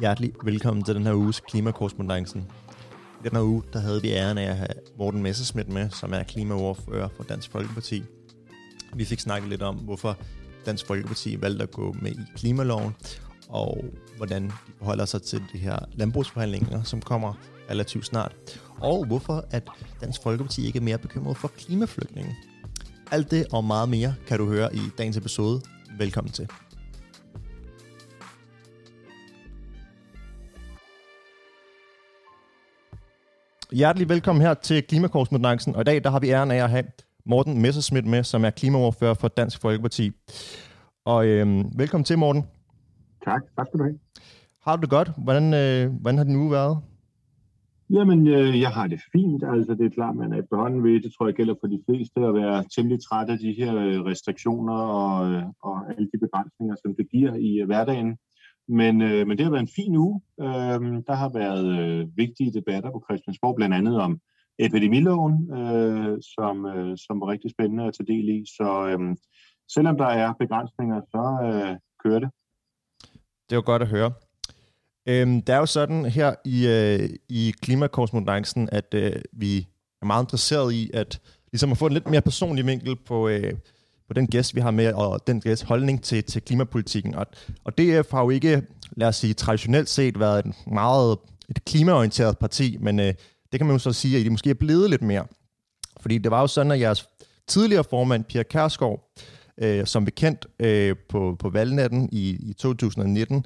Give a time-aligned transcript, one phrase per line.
[0.00, 2.46] Hjertelig velkommen til den her uges klimakorrespondancen.
[3.20, 4.68] I den her uge, der havde vi æren af at have
[4.98, 8.04] Morten Messerschmidt med, som er klimaordfører for Dansk Folkeparti.
[8.94, 10.16] Vi fik snakket lidt om, hvorfor
[10.66, 12.94] Dansk Folkeparti valgte at gå med i klimaloven,
[13.48, 13.84] og
[14.16, 17.34] hvordan de forholder sig til de her landbrugsforhandlinger, som kommer
[17.70, 18.34] relativt snart.
[18.80, 19.68] Og hvorfor at
[20.00, 22.34] Dansk Folkeparti ikke er mere bekymret for klimaflygtningen.
[23.10, 25.60] Alt det og meget mere kan du høre i dagens episode.
[25.98, 26.48] Velkommen til.
[33.78, 36.84] Hjertelig velkommen her til Klimakorrespondancen, og i dag der har vi æren af at have
[37.26, 40.10] Morten Messerschmidt med, som er klimaoverfører for Dansk Folkeparti.
[41.04, 42.42] Og øhm, velkommen til, Morten.
[43.24, 43.98] Tak, tak skal du have.
[44.62, 45.10] Har du det godt?
[45.24, 46.78] Hvordan, øh, hvordan har din uge været?
[47.90, 49.42] Jamen, øh, jeg har det fint.
[49.54, 51.02] Altså, det er klart, man er børn ved.
[51.02, 54.00] Det tror jeg gælder for de fleste at være temmelig træt af de her øh,
[54.10, 58.16] restriktioner og, øh, og alle de begrænsninger, som det giver i øh, hverdagen.
[58.68, 60.20] Men, øh, men det har været en fin uge.
[60.40, 64.20] Øh, der har været øh, vigtige debatter på Christiansborg, blandt andet om
[64.58, 68.44] epidemiloven, øh, som, øh, som var rigtig spændende at tage del i.
[68.56, 69.16] Så øh,
[69.74, 72.30] selvom der er begrænsninger, så øh, kører det.
[73.50, 74.12] Det var godt at høre.
[75.08, 79.66] Øhm, det er jo sådan her i, øh, i klimakorrespondancen, at øh, vi
[80.02, 81.20] er meget interesseret i at,
[81.52, 83.54] ligesom at få en lidt mere personlig vinkel på, øh,
[84.08, 87.14] på den gæst, vi har med, og den gæst holdning til, til klimapolitikken.
[87.14, 87.26] Og,
[87.64, 88.62] og DF har jo ikke,
[88.96, 91.16] lad os sige, traditionelt set været et meget
[91.48, 93.14] et klimaorienteret parti, men øh,
[93.52, 95.26] det kan man jo så sige, at de måske er blevet lidt mere.
[96.00, 97.08] Fordi det var jo sådan, at jeres
[97.46, 99.10] tidligere formand, Pia Kærsgaard,
[99.58, 103.44] øh, som bekendt øh, på, på valgnatten i, i 2019,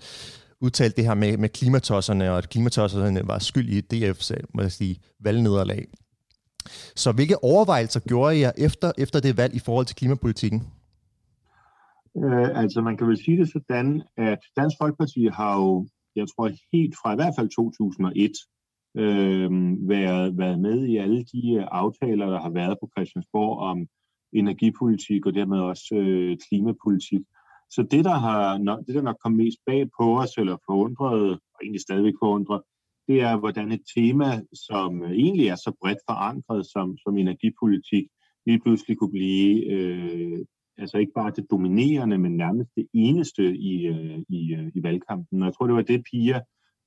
[0.60, 4.62] udtalte det her med, med klimatosserne, og at klimatosserne var skyld i DF's øh, må
[4.62, 5.86] jeg sige, valgnederlag.
[6.96, 10.62] Så hvilke overvejelser gjorde jeg efter, efter det valg i forhold til klimapolitikken?
[12.16, 16.50] Øh, altså man kan vel sige det sådan, at Dansk Folkeparti har jo, jeg tror
[16.72, 18.32] helt fra i hvert fald 2001,
[18.96, 19.50] øh,
[19.88, 23.86] været, været med i alle de øh, aftaler, der har været på Christiansborg om
[24.32, 27.20] energipolitik og dermed også øh, klimapolitik.
[27.70, 31.58] Så det, der har det, der nok kom mest bag på os, eller forundret, og
[31.62, 32.62] egentlig stadigvæk forundret,
[33.08, 38.06] det er, hvordan et tema, som øh, egentlig er så bredt forankret som, som energipolitik,
[38.46, 40.38] lige pludselig kunne blive øh,
[40.78, 45.42] altså ikke bare det dominerende, men nærmest det eneste i, øh, i, øh, i valgkampen.
[45.42, 46.40] Og jeg tror, det var det, Pia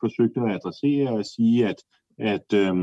[0.04, 1.76] forsøgte at adressere og sige, at,
[2.20, 2.76] at øh,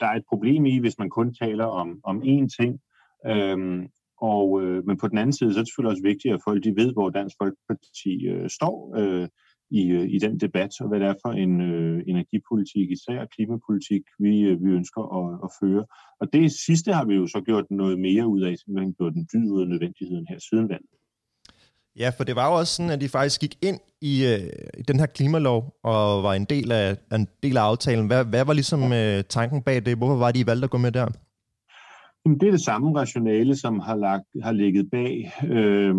[0.00, 2.80] der er et problem i, hvis man kun taler om, om én ting,
[3.26, 3.88] øh,
[4.20, 6.64] og, øh, men på den anden side, så er det selvfølgelig også vigtigt, at folk
[6.64, 9.28] de ved, hvor Dansk Folkeparti øh, står øh,
[9.70, 14.02] i, øh, i den debat, og hvad det er for en øh, energipolitik, især klimapolitik,
[14.18, 15.84] vi, øh, vi ønsker at, at føre.
[16.20, 19.28] Og det sidste har vi jo så gjort noget mere ud af, simpelthen gjort den
[19.32, 20.90] dyd ud af nødvendigheden her siden valget.
[21.98, 24.82] Ja, for det var jo også sådan, at de faktisk gik ind i, øh, i
[24.82, 28.06] den her klimalov og var en del af, en del af aftalen.
[28.06, 29.96] Hvad, hvad var ligesom øh, tanken bag det?
[29.96, 31.08] Hvorfor var de valgt at gå med der?
[32.24, 35.94] Jamen, det er det samme rationale, som har, lagt, har ligget bag øh,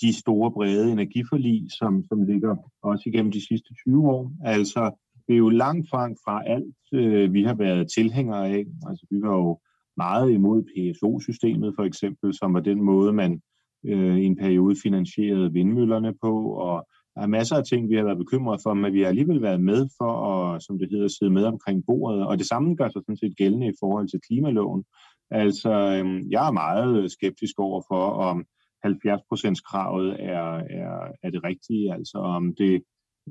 [0.00, 4.32] de store brede energiforlig, som, som ligger også igennem de sidste 20 år.
[4.44, 4.90] Altså,
[5.26, 8.64] det er jo langt fra, alt, øh, vi har været tilhængere af.
[8.88, 9.60] Altså, vi var jo
[9.96, 13.40] meget imod PSO-systemet for eksempel, som var den måde, man
[13.86, 18.04] øh, i en periode finansierede vindmøllerne på, og der er masser af ting, vi har
[18.04, 21.32] været bekymret for, men vi har alligevel været med for at, som det hedder, sidde
[21.32, 22.26] med omkring bordet.
[22.26, 24.84] Og det samme gør sig sådan set gældende i forhold til klimaloven.
[25.30, 28.44] Altså, øh, jeg er meget skeptisk over for, om
[28.86, 32.82] 70%-kravet er, er, er det rigtige, altså om det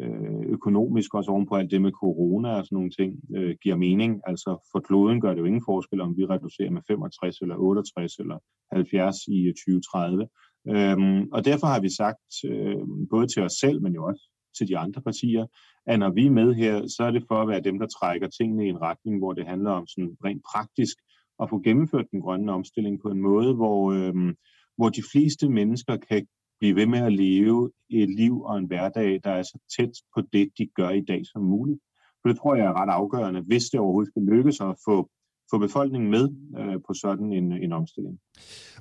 [0.01, 4.21] øh, økonomisk også ovenpå alt det med corona og sådan nogle ting øh, giver mening.
[4.27, 8.15] Altså for kloden gør det jo ingen forskel, om vi reducerer med 65 eller 68
[8.15, 8.37] eller
[8.71, 10.27] 70 i 2030.
[10.67, 12.77] Øhm, og derfor har vi sagt, øh,
[13.09, 15.45] både til os selv, men jo også til de andre partier,
[15.87, 18.27] at når vi er med her, så er det for at være dem, der trækker
[18.27, 20.97] tingene i en retning, hvor det handler om sådan rent praktisk
[21.41, 24.33] at få gennemført den grønne omstilling på en måde, hvor, øh,
[24.77, 26.27] hvor de fleste mennesker kan
[26.59, 30.21] blive ved med at leve et liv og en hverdag, der er så tæt på
[30.33, 31.79] det, de gør i dag som muligt.
[32.21, 35.09] For det tror jeg er ret afgørende, hvis det overhovedet skal lykkes at få,
[35.51, 36.29] få befolkningen med
[36.59, 38.19] øh, på sådan en, en omstilling.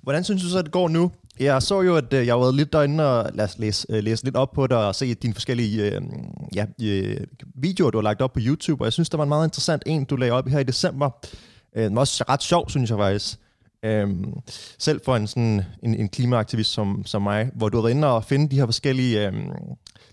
[0.03, 1.11] Hvordan synes du så, at det går nu?
[1.41, 4.25] Jeg så jo, at øh, jeg var lidt derinde og lad os læse, øh, læse
[4.25, 6.03] lidt op på det og se dine forskellige øh,
[6.55, 7.17] ja, øh,
[7.55, 9.83] videoer, du har lagt op på YouTube, og jeg synes, der var en meget interessant
[9.87, 11.11] en, du lagde op her i december,
[11.77, 13.41] øh, den var også ret sjov, synes jeg faktisk.
[13.85, 14.33] Øhm,
[14.79, 18.09] selv for en, sådan, en, en klimaaktivist som, som mig, hvor du har været inde
[18.09, 19.51] og finde de her forskellige øhm,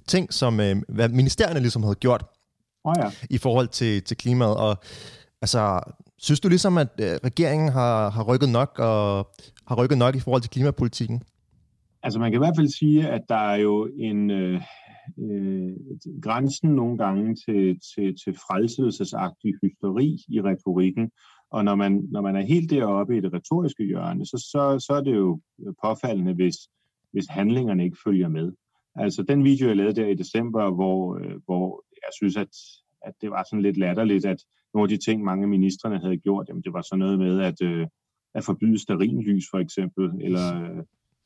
[0.07, 2.25] ting, som øh, hvad ministerierne ligesom havde gjort
[2.83, 3.09] oh ja.
[3.29, 4.55] i forhold til, til klimaet.
[4.55, 4.77] Og
[5.41, 5.79] altså,
[6.17, 9.27] synes du ligesom, at øh, regeringen har, har rykket nok og
[9.67, 11.23] har rykket nok i forhold til klimapolitikken?
[12.03, 14.61] Altså man kan i hvert fald sige, at der er jo en, øh,
[15.19, 15.71] øh,
[16.21, 21.11] grænsen nogle gange til, til, til frelselsesagtig hysteri i retorikken.
[21.51, 24.93] Og når man, når man er helt deroppe i det retoriske hjørne, så, så, så
[24.93, 25.41] er det jo
[25.83, 26.55] påfaldende, hvis,
[27.11, 28.51] hvis handlingerne ikke følger med.
[28.95, 32.49] Altså den video, jeg lavede der i december, hvor, øh, hvor jeg synes, at,
[33.01, 34.43] at det var sådan lidt latterligt, at
[34.73, 37.41] nogle af de ting, mange af ministerne havde gjort, jamen det var sådan noget med
[37.41, 37.87] at, øh,
[38.35, 40.63] at forbyde sterinlys for eksempel, eller,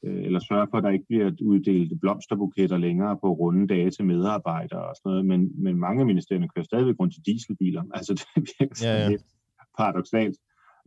[0.03, 4.05] øh, eller sørge for, at der ikke bliver uddelt blomsterbuketter længere på runde dage til
[4.05, 5.25] medarbejdere og sådan noget.
[5.25, 7.83] Men, men mange af ministerierne kører stadigvæk rundt til dieselbiler.
[7.93, 9.09] Altså det virker ja, ja.
[9.09, 9.23] lidt
[9.77, 10.37] paradoxalt.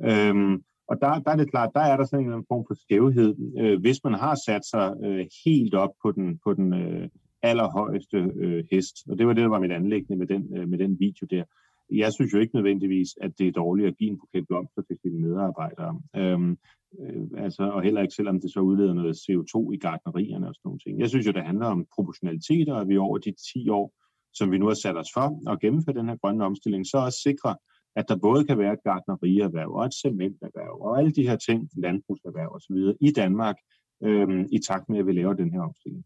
[0.05, 3.35] Øhm, og der, der er det klart, der er der sådan en form for skævhed.
[3.61, 7.08] Øh, hvis man har sat sig øh, helt op på den, på den øh,
[7.43, 10.79] allerhøjeste øh, hest, og det var det, der var mit anlæggende med den, øh, med
[10.79, 11.44] den video der.
[11.93, 14.99] Jeg synes jo ikke nødvendigvis, at det er dårligt at give en buket blomster til
[15.02, 16.00] sine medarbejdere.
[16.17, 16.58] Øhm,
[17.00, 20.69] øh, altså, og heller ikke selvom det så udleder noget CO2 i gardnerierne og sådan
[20.69, 21.00] nogle ting.
[21.00, 23.93] Jeg synes jo, det handler om proportionalitet, og at vi over de 10 år,
[24.35, 27.19] som vi nu har sat os for at gennemføre den her grønne omstilling, så også
[27.19, 27.56] sikre,
[27.98, 31.68] at der både kan være et gardnerierhverv og et cementerhverv og alle de her ting,
[31.76, 32.76] landbrugserhverv osv.
[33.00, 33.56] i Danmark,
[34.04, 36.04] øhm, i takt med, at vi laver den her omstilling.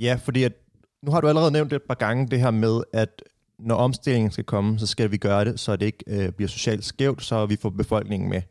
[0.00, 0.52] Ja, fordi at,
[1.02, 3.22] nu har du allerede nævnt et par gange det her med, at
[3.58, 6.84] når omstillingen skal komme, så skal vi gøre det, så det ikke øh, bliver socialt
[6.84, 8.42] skævt, så vi får befolkningen med.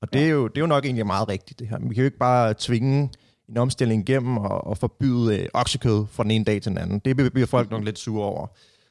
[0.00, 1.78] Og det er, jo, det er jo nok egentlig meget rigtigt, det her.
[1.78, 3.10] Vi kan jo ikke bare tvinge
[3.48, 6.98] en omstilling igennem og, og forbyde øh, oksekød fra den ene dag til den anden.
[6.98, 8.46] Det bliver folk nok lidt sure over.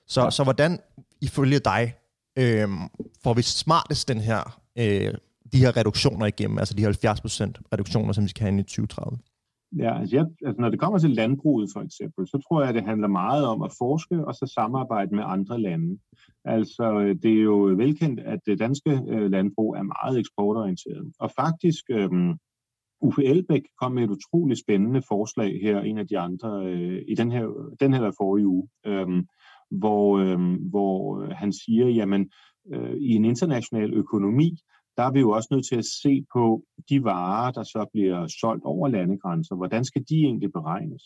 [0.08, 0.80] Så, så hvordan,
[1.22, 1.94] ifølge dig,
[2.42, 2.68] øh,
[3.24, 5.14] får vi smartest den her, øh,
[5.52, 9.18] de her reduktioner igennem, altså de 70% reduktioner, som vi skal have i 2030?
[9.78, 12.76] Ja, altså, jeg, altså når det kommer til landbruget for eksempel, så tror jeg, at
[12.76, 16.00] det handler meget om at forske og så samarbejde med andre lande.
[16.46, 21.12] Altså øh, det er jo velkendt, at det danske øh, landbrug er meget eksportorienteret.
[21.20, 22.10] Og faktisk, øh,
[23.02, 27.16] Uffe Elbæk kom med et utroligt spændende forslag her, en af de andre, øh, i
[27.16, 29.08] den her, den her forrige uge, øh,
[29.72, 32.32] Øhm, hvor, øh, hvor han siger, jamen
[32.74, 34.58] øh, i en international økonomi,
[34.98, 38.28] der er vi jo også nødt til at se på de varer, der så bliver
[38.42, 39.56] solgt over landegrænser.
[39.56, 41.04] Hvordan skal de egentlig beregnes?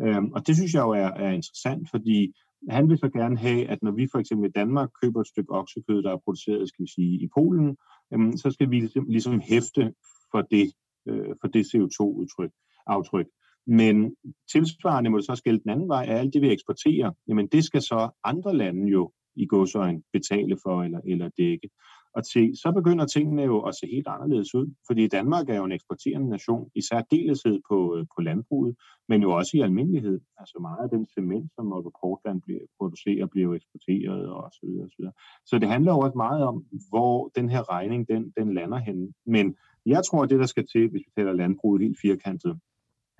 [0.00, 2.34] Øh, og det synes jeg jo er, er interessant, fordi
[2.68, 5.52] han vil så gerne have, at når vi for eksempel i Danmark køber et stykke
[5.52, 7.76] oksekød, der er produceret, skal vi sige, i Polen,
[8.12, 9.92] jamen, så skal vi ligesom, ligesom hæfte
[10.30, 10.72] for det,
[11.08, 12.50] øh, for det CO2-udtryk,
[12.86, 13.26] aftryk.
[13.68, 14.16] Men
[14.52, 17.64] tilsvarende må det så skille den anden vej, at alt det, vi eksporterer, jamen det
[17.64, 21.68] skal så andre lande jo i godsøjen betale for eller, eller dække.
[22.14, 25.64] Og til, så begynder tingene jo at se helt anderledes ud, fordi Danmark er jo
[25.64, 28.76] en eksporterende nation, i særdeleshed på, øh, på landbruget,
[29.08, 30.20] men jo også i almindelighed.
[30.38, 34.60] Altså meget af den cement, som Aalborg Portland bliver produceret, bliver jo eksporteret og så
[34.66, 35.12] videre, og så videre.
[35.46, 39.12] Så det handler jo også meget om, hvor den her regning, den, den lander henne.
[39.26, 39.56] Men
[39.86, 42.58] jeg tror, at det, der skal til, hvis vi taler landbruget helt firkantet,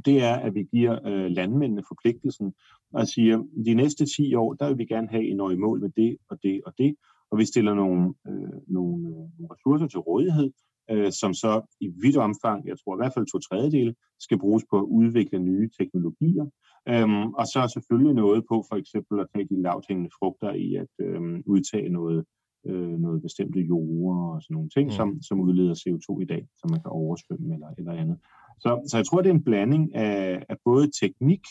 [0.05, 2.55] det er, at vi giver øh, landmændene forpligtelsen
[2.93, 5.91] og siger, de næste 10 år, der vil vi gerne have en i mål med
[5.97, 6.95] det og det og det,
[7.31, 10.51] og vi stiller nogle, øh, nogle, øh, nogle ressourcer til rådighed,
[10.91, 14.65] øh, som så i vidt omfang, jeg tror i hvert fald to tredjedele, skal bruges
[14.71, 16.47] på at udvikle nye teknologier.
[16.89, 20.75] Øhm, og så er selvfølgelig noget på for eksempel at tage de lavthængende frugter i
[20.75, 22.25] at øh, udtage noget,
[22.67, 24.97] øh, noget bestemte jorder og sådan nogle ting, mm.
[24.99, 28.19] som, som udleder CO2 i dag, som man kan oversvømme eller, eller andet.
[28.61, 31.43] Så, så jeg tror, det er en blanding af, af både teknik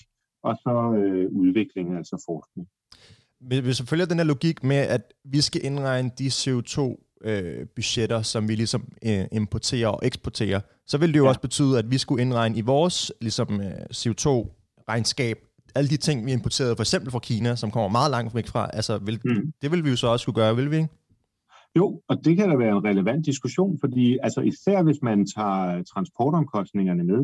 [0.43, 2.67] og så øh, udvikling, altså forskning.
[3.39, 8.47] Hvis vi følger den her logik med, at vi skal indregne de CO2-budgetter, øh, som
[8.49, 11.29] vi ligesom øh, importerer og eksporterer, så vil det jo ja.
[11.29, 15.46] også betyde, at vi skulle indregne i vores ligesom, øh, CO2-regnskab
[15.77, 18.69] alle de ting, vi importerede for eksempel fra Kina, som kommer meget langt væk fra,
[18.73, 19.53] altså vil, mm.
[19.61, 20.89] det vil vi jo så også skulle gøre, vil vi ikke?
[21.75, 25.83] Jo, og det kan da være en relevant diskussion, fordi altså især hvis man tager
[25.83, 27.21] transportomkostningerne med,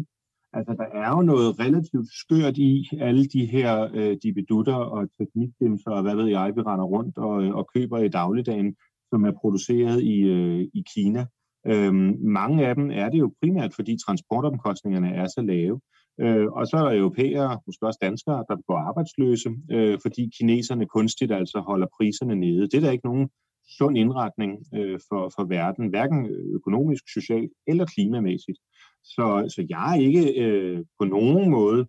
[0.53, 5.91] altså der er jo noget relativt skørt i alle de her øh, dibedutter og teknikdimser
[5.91, 8.75] og hvad ved jeg, vi render rundt og, øh, og køber i dagligdagen,
[9.09, 11.25] som er produceret i, øh, i Kina.
[11.67, 15.79] Øhm, mange af dem er det jo primært, fordi transportomkostningerne er så lave.
[16.21, 20.85] Øh, og så er der europæere, måske også danskere, der går arbejdsløse, øh, fordi kineserne
[20.85, 22.61] kunstigt altså holder priserne nede.
[22.61, 23.29] Det er der ikke nogen
[23.77, 28.59] sund indretning øh, for, for verden, hverken økonomisk, socialt eller klimamæssigt.
[29.03, 31.85] Så, så jeg er ikke øh, på nogen måde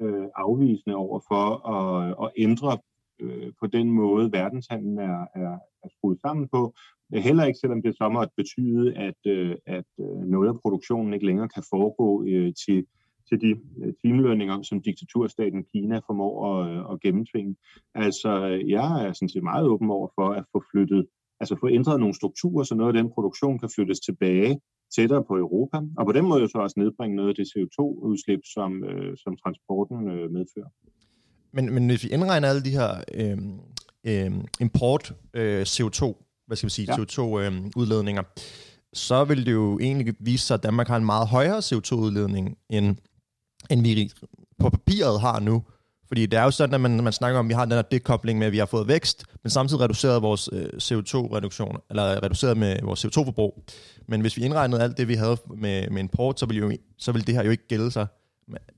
[0.00, 2.78] øh, afvisende over for at, at ændre
[3.20, 6.74] øh, på den måde, verdenshandlen er, er, er skruet sammen på.
[7.12, 11.26] Heller ikke selvom det så måtte betyde, at, øh, at øh, noget af produktionen ikke
[11.26, 12.86] længere kan foregå øh, til,
[13.28, 13.50] til de
[13.82, 17.56] øh, timelønninger, som diktaturstaten Kina formår at, øh, at gennemtvinge.
[17.94, 18.30] Altså,
[18.76, 21.06] jeg er sådan set meget åben over for at få flyttet
[21.40, 24.60] altså få ændret nogle strukturer, så noget af den produktion kan flyttes tilbage
[24.96, 28.84] tættere på Europa, og på den måde så også nedbringe noget af det CO2-udslip, som,
[28.84, 30.70] øh, som transporten øh, medfører.
[31.52, 33.38] men, men hvis vi indregner alle de her øh,
[34.10, 36.02] øh, import øh, CO2,
[36.46, 36.96] hvad skal vi sige, ja.
[36.96, 38.42] CO2-udledninger, øh,
[38.92, 42.96] så vil det jo egentlig vise sig, at Danmark har en meget højere CO2-udledning, end,
[43.70, 44.12] end vi
[44.58, 45.62] på papiret har nu.
[46.08, 47.82] Fordi det er jo sådan, at man, man snakker om, at vi har den her
[47.82, 52.56] dekobling med, at vi har fået vækst, men samtidig reduceret vores øh, CO2-reduktion, eller reduceret
[52.56, 53.64] med vores CO2-forbrug.
[54.06, 57.12] Men hvis vi indregnede alt det, vi havde med, med import, så ville, jo, så
[57.12, 58.06] ville det her jo ikke gælde sig.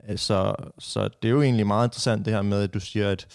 [0.05, 3.27] Altså, så det er jo egentlig meget interessant det her med, at du siger, at,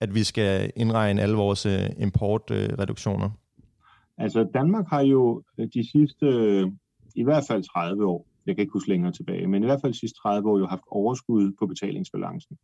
[0.00, 3.26] at vi skal indregne alle vores øh, importreduktioner.
[3.26, 6.66] Øh, altså Danmark har jo øh, de sidste, øh,
[7.14, 9.92] i hvert fald 30 år, jeg kan ikke huske længere tilbage, men i hvert fald
[9.92, 12.56] de sidste 30 år jo haft overskud på betalingsbalancen.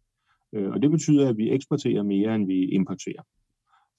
[0.55, 3.23] Øh, og det betyder, at vi eksporterer mere, end vi importerer.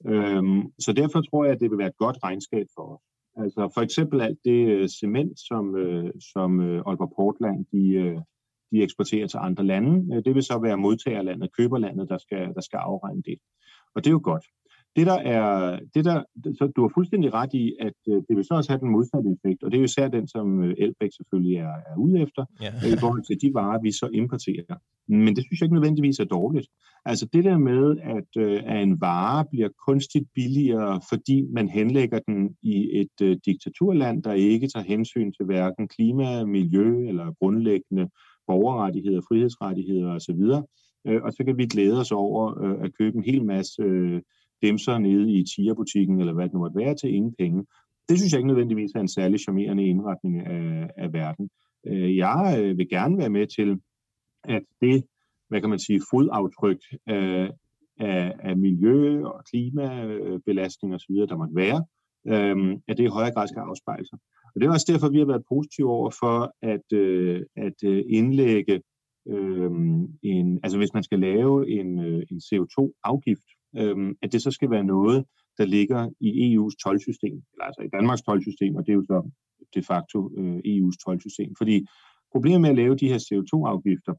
[0.05, 3.01] Øhm, så derfor tror jeg, at det vil være et godt regnskab for os.
[3.43, 8.24] Altså for eksempel alt det øh, cement, som, øh, som øh, Aalborg Portland de,
[8.71, 10.24] de eksporterer til andre lande.
[10.24, 13.38] Det vil så være modtagerlandet, køberlandet, der skal, der skal afregne det.
[13.95, 14.45] Og det er jo godt.
[14.99, 16.23] Det der er, det der,
[16.57, 19.29] så du har fuldstændig ret i, at øh, det vil så også have den modsatte
[19.35, 22.45] effekt, og det er jo især den, som øh, Elbæk selvfølgelig er, er ude efter,
[22.61, 22.71] ja.
[22.93, 24.75] i forhold til de varer, vi så importerer.
[25.07, 26.67] Men det synes jeg ikke nødvendigvis er dårligt.
[27.05, 32.19] Altså det der med, at, øh, at en vare bliver kunstigt billigere, fordi man henlægger
[32.27, 38.09] den i et uh, diktaturland, der ikke tager hensyn til hverken klima, miljø eller grundlæggende
[38.47, 40.41] borgerrettigheder, frihedsrettigheder osv.,
[41.25, 42.43] og så kan vi glæde os over
[42.83, 43.83] at købe en hel masse
[44.61, 47.65] demser nede i Tia-butikken, eller hvad det nu måtte være, til ingen penge.
[48.09, 51.49] Det synes jeg ikke nødvendigvis er en særlig charmerende indretning af, af verden.
[51.87, 53.79] Øh, jeg øh, vil gerne være med til,
[54.43, 55.03] at det,
[55.49, 57.49] hvad kan man sige, fodaftryk af,
[57.99, 61.85] af, af miljø- og klimabelastning øh, osv., der måtte være,
[62.27, 64.19] øhm, at det i højere grad skal afspejle sig.
[64.55, 67.83] Og det er også derfor, vi har været positive over for at, øh, at
[68.17, 68.81] indlægge
[69.27, 69.71] øh,
[70.23, 71.99] en, altså hvis man skal lave en,
[72.31, 75.25] en CO2-afgift øhm, at det så skal være noget,
[75.57, 79.29] der ligger i EU's tolvsystem, eller altså i Danmarks tolvsystem, og det er jo så
[79.75, 81.55] de facto øh, EU's tolvsystem.
[81.57, 81.85] Fordi
[82.31, 84.13] problemet med at lave de her CO2-afgifter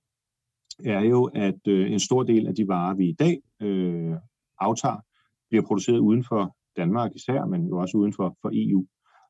[0.84, 4.14] er jo, at øh, en stor del af de varer, vi i dag øh,
[4.58, 5.00] aftager,
[5.48, 8.86] bliver produceret uden for Danmark især, men jo også uden for, for EU.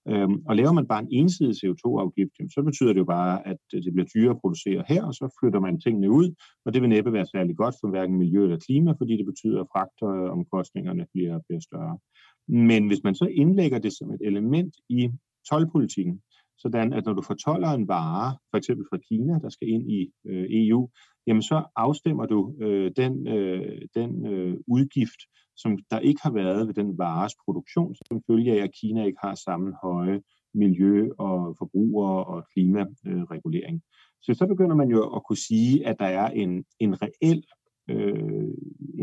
[0.09, 3.83] Øhm, og laver man bare en ensidig CO2-afgift, så betyder det jo bare, at øh,
[3.83, 6.91] det bliver dyrere at producere her, og så flytter man tingene ud, og det vil
[6.91, 11.41] næppe være særlig godt for hverken miljø eller klima, fordi det betyder, at fragtomkostningerne bliver,
[11.47, 11.99] bliver større.
[12.49, 15.11] Men hvis man så indlægger det som et element i
[15.51, 16.21] tolvpolitikken,
[16.63, 20.01] sådan at når du fortolder en vare, for eksempel fra Kina, der skal ind i
[20.27, 20.91] øh, EU,
[21.27, 25.21] jamen så afstemmer du øh, den, øh, den øh, udgift,
[25.57, 29.19] som der ikke har været ved den vares produktion, som følge af, at Kina ikke
[29.25, 30.21] har samme høje
[30.55, 33.83] miljø- og forbruger- og klimaregulering.
[34.23, 37.45] Så så begynder man jo at kunne sige, at der er en, en reel,
[37.91, 38.49] øh,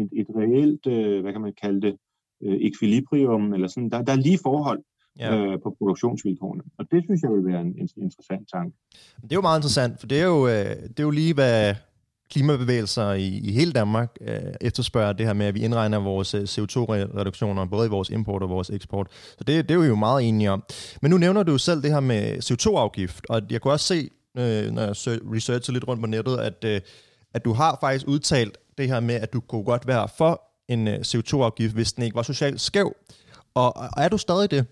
[0.01, 1.97] et, et reelt, øh, hvad kan man kalde det,
[2.43, 4.83] øh, ekvilibrium, eller sådan, der, der er lige forhold
[5.19, 5.35] ja.
[5.35, 6.63] øh, på produktionsvilkårene.
[6.77, 8.77] Og det synes jeg vil være en, en interessant tanke.
[9.21, 11.75] Det er jo meget interessant, for det er jo, øh, det er jo lige, hvad
[12.29, 16.41] klimabevægelser i, i hele Danmark øh, efterspørger det her med, at vi indregner vores øh,
[16.41, 19.07] CO2-reduktioner, både i vores import og vores eksport.
[19.11, 20.63] Så det, det er vi jo meget enige om.
[21.01, 24.09] Men nu nævner du jo selv det her med CO2-afgift, og jeg kunne også se,
[24.37, 26.81] øh, når jeg researcher lidt rundt på nettet, at, øh,
[27.33, 30.87] at du har faktisk udtalt det her med, at du kunne godt være for en
[30.87, 32.95] øh, CO2-afgift, hvis den ikke var socialt skæv.
[33.53, 34.65] Og, og er du stadig det?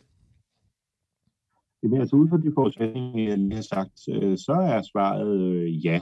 [1.85, 5.85] Jamen altså ud fra de forudsætninger, jeg lige har sagt, øh, så er svaret øh,
[5.85, 5.99] ja.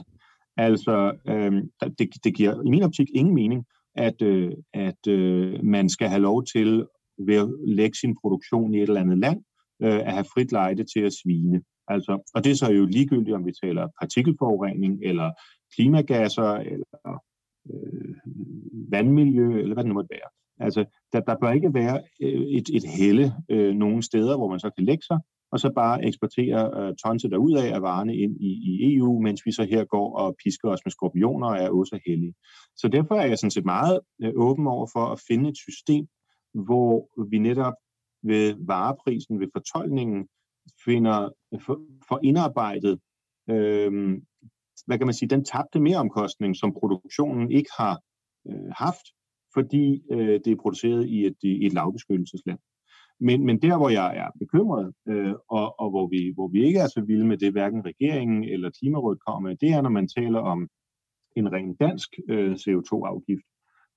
[0.57, 1.51] Altså, øh,
[1.99, 6.21] det, det giver i min optik ingen mening, at, øh, at øh, man skal have
[6.21, 6.85] lov til
[7.17, 9.43] ved at lægge sin produktion i et eller andet land,
[9.83, 11.61] øh, at have frit lejde til at svine.
[11.87, 15.31] Altså, og det er så jo ligegyldigt, om vi taler partikelforurening, eller
[15.75, 17.21] klimagasser, eller
[17.69, 18.15] øh,
[18.91, 20.29] vandmiljø, eller hvad det nu måtte være.
[20.65, 24.59] Altså, der, der bør ikke være øh, et, et helle øh, nogle steder, hvor man
[24.59, 25.19] så kan lægge sig,
[25.53, 29.51] og så bare eksportere øh, tonser derud af varerne ind i, i EU, mens vi
[29.51, 32.33] så her går og pisker os med skorpioner og er også heldige.
[32.75, 36.07] Så derfor er jeg sådan set meget øh, åben over for at finde et system,
[36.53, 37.74] hvor vi netop
[38.24, 40.27] ved vareprisen, ved fortolkningen,
[40.86, 41.29] finder
[41.65, 43.00] for, for indarbejdet,
[43.50, 43.91] øh,
[44.86, 48.01] hvad kan man sige, den tabte mereomkostning, som produktionen ikke har
[48.48, 49.05] øh, haft,
[49.53, 52.60] fordi øh, det er produceret i et, i et lavbeskyttelsesland.
[53.20, 56.79] Men, men der, hvor jeg er bekymret, øh, og, og hvor, vi, hvor vi ikke
[56.79, 60.08] er så vilde med det, hverken regeringen eller Klimarådet kommer med, det er, når man
[60.08, 60.67] taler om
[61.36, 63.48] en ren dansk øh, CO2-afgift.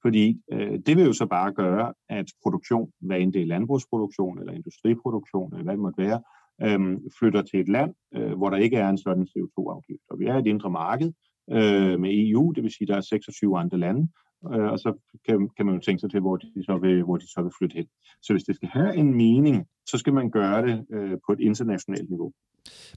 [0.03, 4.39] Fordi øh, det vil jo så bare gøre, at produktion, hvad end det er landbrugsproduktion
[4.39, 6.21] eller industriproduktion, eller hvad det måtte være,
[6.63, 10.11] øh, flytter til et land, øh, hvor der ikke er en sådan CO2-afgift.
[10.11, 11.13] Og vi er et indre marked
[11.51, 14.09] øh, med EU, det vil sige, at der er 26 andre lande,
[14.55, 14.93] øh, og så
[15.27, 17.53] kan, kan man jo tænke sig til, hvor de, så vil, hvor de så vil
[17.59, 17.87] flytte hen.
[18.23, 21.41] Så hvis det skal have en mening, så skal man gøre det øh, på et
[21.41, 22.33] internationalt niveau.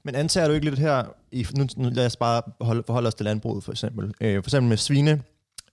[0.04, 3.14] Men antager du ikke lidt her, i, nu, nu lad os bare holde, forholde os
[3.14, 5.22] til landbruget for eksempel, øh, for eksempel med svine,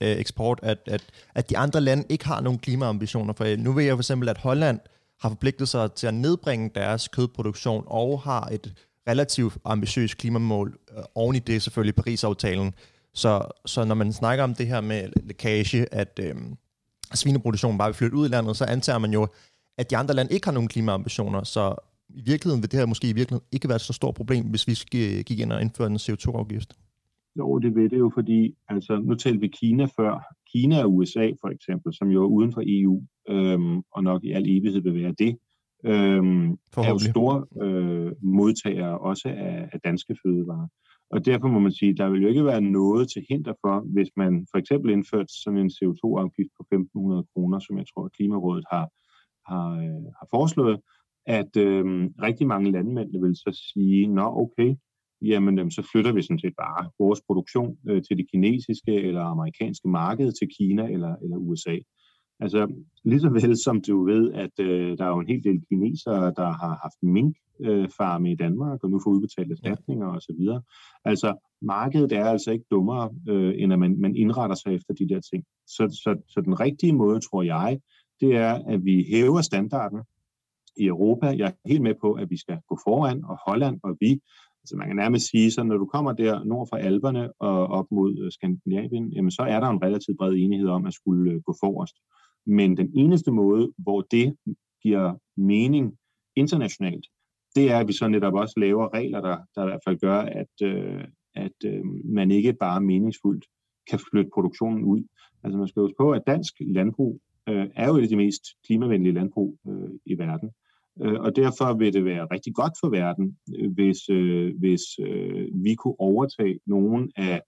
[0.00, 1.04] øh, eksport, at, at,
[1.34, 3.32] at de andre lande ikke har nogen klimaambitioner.
[3.32, 4.80] For øh, nu ved jeg for eksempel, at Holland
[5.20, 8.74] har forpligtet sig til at nedbringe deres kødproduktion og har et
[9.08, 12.74] relativt ambitiøst klimamål øh, oven i det selvfølgelig Paris-aftalen.
[13.22, 13.32] Så,
[13.66, 16.34] så når man snakker om det her med lækage, at øh,
[17.14, 19.26] svineproduktionen bare vil flytte ud i landet, så antager man jo,
[19.78, 21.42] at de andre lande ikke har nogen klimaambitioner.
[21.42, 21.74] Så
[22.08, 24.68] i virkeligheden vil det her måske i virkeligheden ikke være et så stort problem, hvis
[24.68, 24.74] vi
[25.22, 26.70] gik ind og indførte en CO2-afgift.
[27.38, 30.34] Jo, det vil det jo, fordi altså, nu talte vi Kina før.
[30.52, 34.32] Kina og USA for eksempel, som jo er uden for EU, øhm, og nok i
[34.32, 35.36] al evighed vil være det,
[35.84, 40.68] øhm, er jo store øh, modtagere også af, af danske fødevarer.
[41.10, 43.80] Og derfor må man sige, at der vil jo ikke være noget til hinder for,
[43.94, 48.64] hvis man for eksempel indførte sådan en CO2-afgift på 1.500 kroner, som jeg tror, Klimarådet
[48.72, 48.86] har,
[49.50, 50.80] har, øh, har foreslået,
[51.26, 51.84] at øh,
[52.22, 54.74] rigtig mange landmænd vil så sige, nå okay,
[55.22, 59.88] jamen så flytter vi sådan set bare vores produktion øh, til det kinesiske eller amerikanske
[59.88, 61.76] marked, til Kina eller, eller USA.
[62.40, 62.72] Altså
[63.04, 66.32] lige så vel som du ved, at øh, der er jo en hel del kinesere,
[66.36, 70.16] der har haft minkfarme øh, i Danmark, og nu får udbetalt erstatninger ja.
[70.16, 70.40] osv.
[71.04, 75.08] Altså markedet er altså ikke dummere, øh, end at man, man indretter sig efter de
[75.08, 75.44] der ting.
[75.66, 77.80] Så, så, så den rigtige måde, tror jeg,
[78.20, 80.00] det er, at vi hæver standarden
[80.76, 81.26] i Europa.
[81.26, 84.20] Jeg er helt med på, at vi skal gå foran, og Holland og vi
[84.62, 87.86] Altså man kan nærmest sige, så når du kommer der nord for Alperne og op
[87.90, 91.40] mod øh, Skandinavien, jamen så er der en relativt bred enighed om at skulle øh,
[91.40, 91.96] gå forrest.
[92.48, 94.36] Men den eneste måde, hvor det
[94.82, 95.96] giver mening
[96.36, 97.06] internationalt,
[97.54, 100.18] det er, at vi så netop også laver regler, der, der i hvert fald gør,
[100.18, 103.44] at, øh, at øh, man ikke bare meningsfuldt
[103.90, 105.02] kan flytte produktionen ud.
[105.44, 108.42] Altså man skal huske på, at dansk landbrug øh, er jo et af de mest
[108.66, 110.50] klimavenlige landbrug øh, i verden.
[111.02, 115.48] Øh, og derfor vil det være rigtig godt for verden, øh, hvis, øh, hvis øh,
[115.64, 117.42] vi kunne overtage nogle af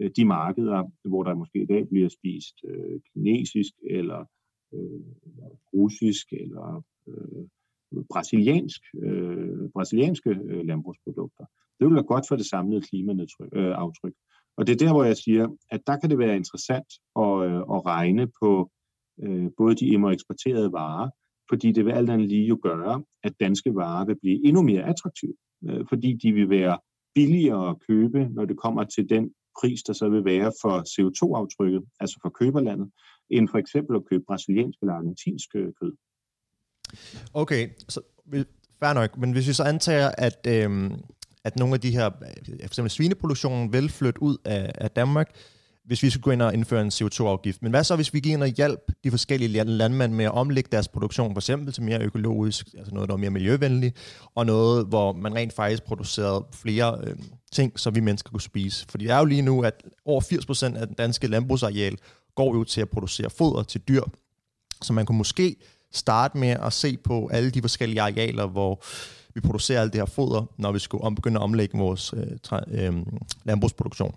[0.00, 4.24] øh, de markeder, hvor der måske i dag bliver spist øh, kinesisk eller
[4.74, 5.00] øh,
[5.74, 7.44] russisk eller øh,
[8.10, 11.44] brasiliansk, øh, brasilianske øh, landbrugsprodukter.
[11.78, 13.52] Det vil være godt for det samlede klimaaftryk.
[13.52, 14.12] Øh,
[14.56, 17.60] Og det er der, hvor jeg siger, at der kan det være interessant at, øh,
[17.74, 18.70] at regne på
[19.22, 21.10] øh, både de eksporterede varer,
[21.50, 24.82] fordi det vil alt andet lige jo gøre, at danske varer vil blive endnu mere
[24.82, 25.34] attraktive,
[25.68, 26.78] øh, fordi de vil være
[27.14, 31.82] billigere at købe, når det kommer til den pris, der så vil være for CO2-aftrykket,
[32.00, 32.90] altså for køberlandet,
[33.30, 35.92] end for eksempel at købe brasiliansk eller argentinsk øh, kød.
[37.34, 38.00] Okay, så
[38.80, 40.92] fair nok, men hvis vi så antager, at, øhm,
[41.44, 42.10] at nogle af de her,
[42.60, 45.30] for eksempel svineproduktionen vil flytte ud af, af Danmark,
[45.84, 47.62] hvis vi skulle gå ind og indføre en CO2-afgift.
[47.62, 50.68] Men hvad så, hvis vi gik ind og hjælp de forskellige landmænd med at omlægge
[50.72, 53.96] deres produktion, for eksempel til mere økologisk, altså noget, der er mere miljøvenligt,
[54.34, 57.16] og noget, hvor man rent faktisk producerede flere øh,
[57.52, 58.86] ting, som vi mennesker kunne spise.
[58.88, 60.20] Fordi det er jo lige nu, at over
[60.74, 61.96] 80% af den danske landbrugsareal
[62.34, 64.02] går jo til at producere foder til dyr.
[64.82, 65.56] Så man kunne måske
[65.92, 68.80] starte med at se på alle de forskellige arealer, hvor
[69.34, 72.38] vi producerer alt det her foder, når vi skulle om, begynde at omlægge vores øh,
[72.42, 73.06] træ, øh,
[73.44, 74.14] landbrugsproduktion.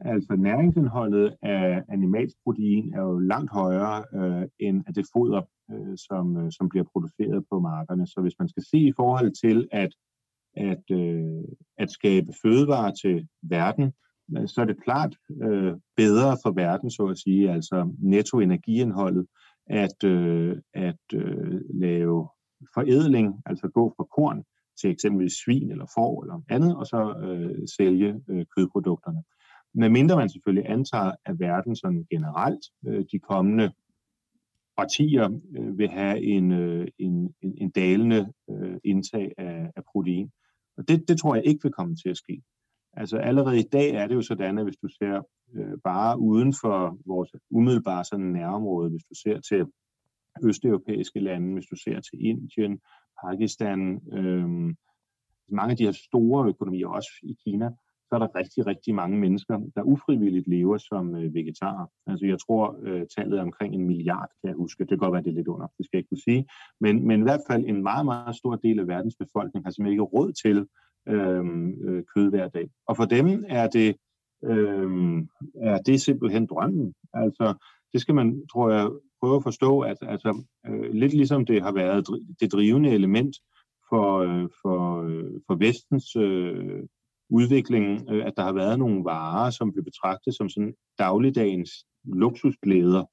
[0.00, 5.96] Altså næringsindholdet af animalsk protein er jo langt højere øh, end af det foder, øh,
[5.96, 8.06] som, øh, som bliver produceret på markerne.
[8.06, 9.92] Så hvis man skal se i forhold til at,
[10.56, 11.44] at, øh,
[11.78, 14.09] at skabe fødevarer til verden, øh,
[14.46, 19.26] så er det klart øh, bedre for verden, så at sige, altså nettoenergiindholdet,
[19.66, 22.28] at, øh, at øh, lave
[22.74, 24.44] forædling, altså gå fra korn
[24.80, 29.22] til eksempelvis svin eller får eller andet, og så øh, sælge øh, kødprodukterne.
[29.74, 33.72] Men mindre man selvfølgelig antager, at verden sådan generelt øh, de kommende
[34.78, 40.30] årtier øh, vil have en, øh, en, en, en dalende øh, indtag af, af protein.
[40.76, 42.42] Og det, det tror jeg ikke vil komme til at ske.
[42.92, 45.22] Altså allerede i dag er det jo sådan, at hvis du ser
[45.54, 49.66] øh, bare uden for vores umiddelbare sådan nærområde, hvis du ser til
[50.44, 52.80] østeuropæiske lande, hvis du ser til Indien,
[53.24, 54.74] Pakistan, øh,
[55.48, 57.70] mange af de her store økonomier, også i Kina,
[58.10, 61.86] så er der rigtig, rigtig mange mennesker, der ufrivilligt lever som øh, vegetarer.
[62.06, 64.80] Altså jeg tror, øh, tallet er omkring en milliard, kan jeg huske.
[64.80, 66.46] Det kan godt være, det er lidt under, det skal jeg ikke kunne sige.
[66.80, 69.92] Men, men i hvert fald en meget, meget stor del af verdens befolkning har simpelthen
[69.92, 70.66] ikke råd til
[71.08, 72.70] Øhm, øh, kød hver dag.
[72.86, 73.96] Og for dem er det,
[74.44, 75.22] øh,
[75.62, 76.94] er det simpelthen drømmen.
[77.12, 77.54] Altså
[77.92, 81.72] det skal man, tror jeg, prøve at forstå, at altså, øh, lidt ligesom det har
[81.72, 82.06] været
[82.40, 83.36] det drivende element
[83.88, 86.82] for, øh, for, øh, for vestens øh,
[87.30, 91.70] udviklingen, øh, at der har været nogle varer, som blev betragtet som sådan dagligdagens
[92.04, 93.04] luksusglæder.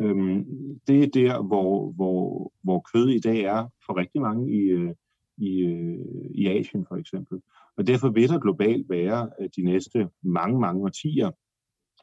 [0.00, 0.44] Øhm,
[0.86, 4.94] det er der, hvor, hvor, hvor kød i dag er for rigtig mange i, øh,
[5.36, 7.40] i, øh, i Asien for eksempel.
[7.76, 11.30] Og derfor vil der globalt være øh, de næste mange, mange årtier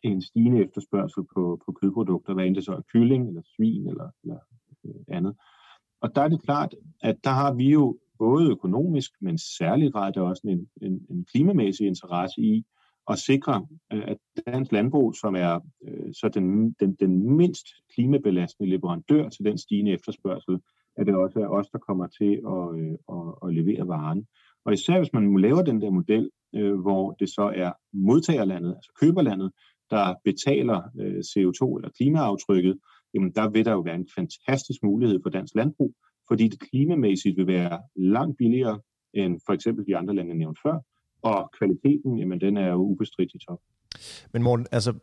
[0.04, 4.10] en stigende efterspørgsel på, på kødprodukter, hvad end det så er kylling eller svin eller,
[4.24, 4.40] eller
[4.86, 5.36] øh, andet.
[6.02, 10.18] Og der er det klart, at der har vi jo både økonomisk, men særligt grad
[10.18, 12.66] er også en, en, en klimamæssig interesse i
[13.10, 18.70] at sikre, øh, at dansk landbrug, som er øh, så den, den, den mindst klimabelastende
[18.70, 20.60] leverandør til den stigende efterspørgsel,
[20.98, 24.28] at det også er os, der kommer til at, øh, at, at levere varen.
[24.66, 28.92] Og især hvis man laver den der model, øh, hvor det så er modtagerlandet, altså
[29.02, 29.52] køberlandet,
[29.90, 32.78] der betaler øh, CO2 eller klimaaftrykket,
[33.14, 35.94] jamen der vil der jo være en fantastisk mulighed for dansk landbrug,
[36.28, 38.80] fordi det klimamæssigt vil være langt billigere
[39.14, 40.80] end for eksempel de andre lande, jeg nævnte før,
[41.22, 43.60] og kvaliteten, jamen den er jo ubestridt i top.
[44.34, 44.94] Men Morten, altså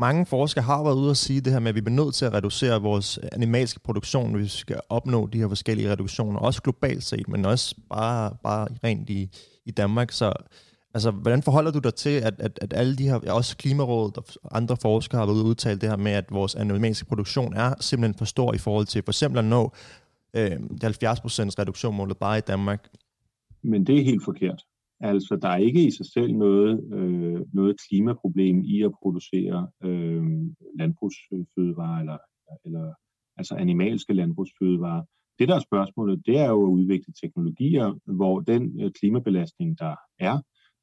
[0.00, 2.24] mange forskere har været ude og sige det her med, at vi bliver nødt til
[2.24, 7.04] at reducere vores animalske produktion, hvis vi skal opnå de her forskellige reduktioner, også globalt
[7.04, 9.30] set, men også bare, bare rent i,
[9.66, 10.10] i Danmark.
[10.10, 10.32] Så
[10.94, 14.56] altså, hvordan forholder du dig til, at, at, at alle de her, også Klimarådet og
[14.56, 17.74] andre forskere har været ude og udtale det her med, at vores animalske produktion er
[17.80, 19.72] simpelthen for stor i forhold til for eksempel at nå
[20.34, 22.88] øh, det 70 reduktionmålet bare i Danmark?
[23.62, 24.64] Men det er helt forkert.
[25.02, 30.22] Altså, der er ikke i sig selv noget, øh, noget klimaproblem i at producere øh,
[30.78, 32.18] landbrugsfødevarer eller,
[32.64, 32.92] eller
[33.36, 35.02] altså animalske landbrugsfødevarer.
[35.38, 39.94] Det, der er spørgsmålet, det er jo at udvikle teknologier, hvor den øh, klimabelastning, der
[40.18, 40.36] er,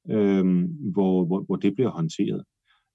[0.09, 0.45] øh,
[0.93, 2.43] hvor, hvor, hvor det bliver håndteret.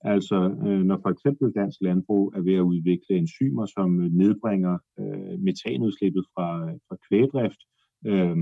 [0.00, 5.38] Altså, øh, når for eksempel dansk landbrug er ved at udvikle enzymer, som nedbringer øh,
[5.48, 6.48] metanudslippet fra,
[6.88, 7.60] fra kvægdrift
[8.06, 8.36] øh,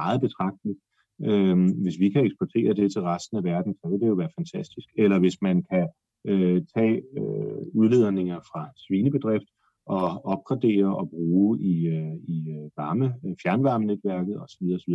[0.00, 0.78] meget betragteligt,
[1.20, 4.36] øh, hvis vi kan eksportere det til resten af verden, så vil det jo være
[4.38, 4.88] fantastisk.
[4.98, 5.88] Eller hvis man kan
[6.26, 9.48] øh, tage øh, udledninger fra svinebedrift
[9.86, 14.64] og opgradere og bruge i, øh, i øh, varme, øh, fjernvarmenetværket osv.
[14.74, 14.94] osv.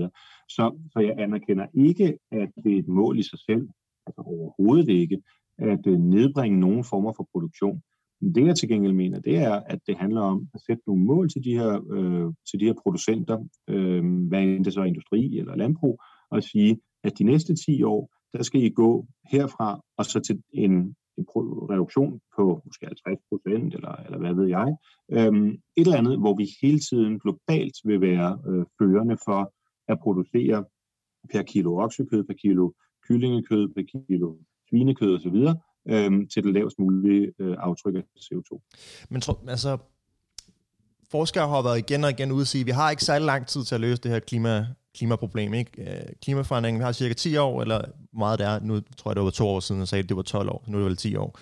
[0.49, 3.69] Så, så jeg anerkender ikke, at det er et mål i sig selv,
[4.07, 5.21] altså overhovedet ikke,
[5.57, 7.81] at øh, nedbringe nogen former for produktion.
[8.21, 11.05] Men det jeg til gengæld mener, det er, at det handler om at sætte nogle
[11.05, 13.37] mål til de her, øh, til de her producenter,
[13.69, 15.99] øh, hvad end det så er industri eller landbrug,
[16.31, 20.41] og sige, at de næste 10 år, der skal I gå herfra og så til
[20.53, 21.25] en en
[21.71, 24.69] reduktion på måske 50 procent, eller, eller hvad ved jeg.
[25.11, 29.41] Øhm, et eller andet, hvor vi hele tiden globalt vil være øh, førende for
[29.91, 30.65] at producere
[31.31, 32.71] per kilo oksekød, per kilo
[33.07, 34.35] kyllingekød, per kilo
[34.69, 35.39] svinekød osv.,
[35.89, 38.59] øhm, til det lavest mulige øh, aftryk af CO2.
[39.09, 39.77] Men tro, altså,
[41.11, 43.47] forskere har været igen og igen ude at sige, at vi har ikke særlig lang
[43.47, 44.65] tid til at løse det her klima,
[44.97, 45.53] klimaproblem.
[45.53, 45.71] Ikke?
[45.81, 47.81] Øh, klimaforandringen, vi har cirka 10 år, eller
[48.13, 50.17] meget det er, nu tror jeg det var to år siden, jeg sagde, at det
[50.17, 51.39] var 12 år, nu er det vel 10 år.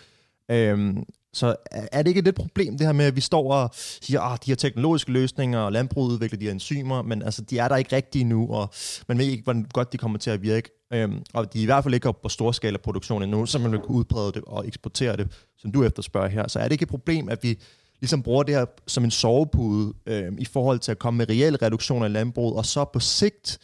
[0.51, 1.03] Øhm,
[1.33, 4.21] så er det ikke et lidt problem, det her med, at vi står og siger,
[4.21, 7.57] at ah, de her teknologiske løsninger, og landbruget udvikler de her enzymer, men altså, de
[7.57, 8.69] er der ikke rigtige nu, og
[9.07, 10.69] man ved ikke, hvordan godt de kommer til at virke.
[10.93, 13.79] Øhm, og de er i hvert fald ikke på storskala produktion endnu, så man vil
[13.79, 16.47] kunne udbrede det og eksportere det, som du efterspørger her.
[16.47, 17.59] Så er det ikke et problem, at vi
[18.01, 21.57] ligesom bruger det her som en sovepude øh, i forhold til at komme med reelle
[21.61, 23.59] reduktioner i landbruget, og så på sigt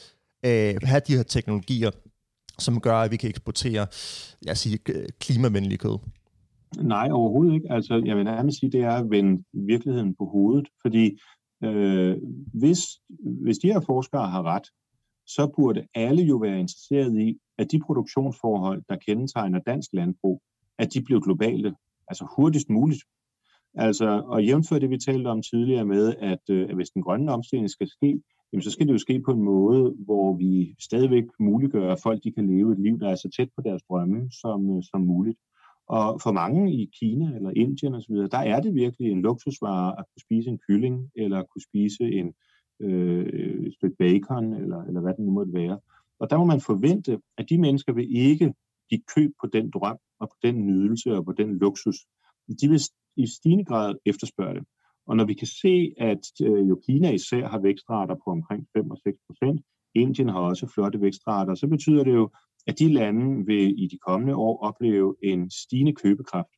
[0.45, 1.91] øh, have de her teknologier,
[2.60, 3.88] som gør, at vi kan eksportere
[4.41, 5.97] lad os sige, øh, klimavenlig kød?
[6.77, 7.71] Nej, overhovedet ikke.
[7.71, 11.19] Altså, jeg vil nærmest sige, det er at vende virkeligheden på hovedet, fordi
[11.63, 12.17] øh,
[12.53, 12.79] hvis,
[13.43, 14.67] hvis de her forskere har ret,
[15.27, 20.41] så burde alle jo være interesseret i, at de produktionsforhold, der kendetegner dansk landbrug,
[20.79, 21.75] at de bliver globale,
[22.07, 23.03] altså hurtigst muligt.
[23.73, 27.31] Altså, og jævnfør det, vi talte om tidligere med, at, øh, at hvis den grønne
[27.31, 28.21] omstilling skal ske,
[28.53, 32.23] jamen, så skal det jo ske på en måde, hvor vi stadigvæk muliggør, at folk
[32.23, 35.01] de kan leve et liv, der er så tæt på deres drømme som, øh, som
[35.01, 35.38] muligt.
[35.88, 40.05] Og for mange i Kina eller Indien osv., der er det virkelig en luksusvare at
[40.10, 42.34] kunne spise en kylling, eller kunne spise en,
[42.82, 43.26] øh,
[43.67, 45.80] et stykke bacon, eller, eller hvad det nu måtte være.
[46.20, 48.54] Og der må man forvente, at de mennesker vil ikke
[48.89, 51.98] give køb på den drøm, og på den nydelse, og på den luksus.
[52.62, 52.82] De vil
[53.17, 54.63] i stigende grad efterspørge det.
[55.08, 58.91] Og når vi kan se, at øh, jo Kina især har vækstrater på omkring 5
[58.91, 59.62] og 6 procent,
[59.96, 62.30] Indien har også flotte vækstrater, så betyder det jo,
[62.67, 66.50] at de lande vil i de kommende år opleve en stigende købekraft.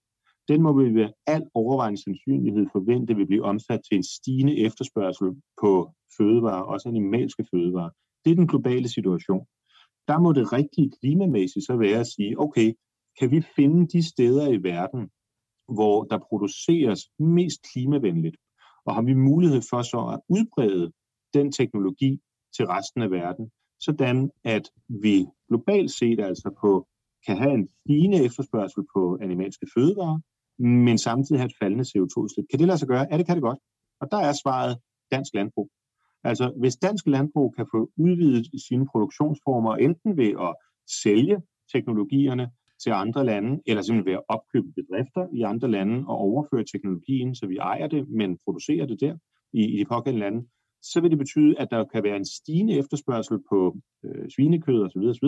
[0.48, 5.30] Den må vi ved al overvejende sandsynlighed forvente vil blive omsat til en stigende efterspørgsel
[5.62, 7.90] på fødevarer, også animalske fødevarer.
[8.26, 9.46] Det er den globale situation.
[10.08, 12.74] Der må det rigtige klimamæssigt så være at sige, okay,
[13.20, 15.10] kan vi finde de steder i verden,
[15.76, 18.38] hvor der produceres mest klimavenligt,
[18.86, 20.92] og har vi mulighed for så at udbrede
[21.34, 22.20] den teknologi
[22.56, 26.88] til resten af verden, sådan at vi globalt set altså på,
[27.26, 30.20] kan have en stigende efterspørgsel på animalske fødevarer,
[30.60, 32.46] men samtidig have et faldende CO2-udslip.
[32.50, 33.08] Kan det lade sig gøre?
[33.12, 33.60] Ja, det kan det godt.
[34.02, 34.78] Og der er svaret
[35.12, 35.70] dansk landbrug.
[36.24, 40.56] Altså, hvis dansk landbrug kan få udvidet sine produktionsformer, enten ved at
[41.04, 41.42] sælge
[41.74, 42.50] teknologierne
[42.84, 47.36] til andre lande, eller simpelthen ved at opkøbe bedrifter i andre lande og overføre teknologien,
[47.36, 49.18] så vi ejer det, men producerer det der
[49.54, 50.48] i, i de pågældende lande,
[50.82, 55.02] så vil det betyde, at der kan være en stigende efterspørgsel på øh, svinekød osv.,
[55.14, 55.28] osv.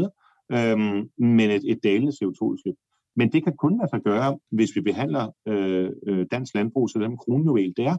[0.52, 2.76] Øhm, men et, et dalende CO2-udslip.
[3.16, 7.00] Men det kan kun lade sig gøre, hvis vi behandler øh, øh, dansk landbrug så
[7.00, 7.98] den kronjuvel det er.